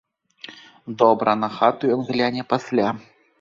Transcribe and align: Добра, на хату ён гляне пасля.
Добра, 1.01 1.35
на 1.43 1.49
хату 1.59 1.93
ён 1.97 2.01
гляне 2.09 2.47
пасля. 2.55 2.89